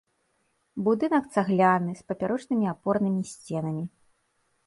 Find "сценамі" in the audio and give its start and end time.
3.35-3.83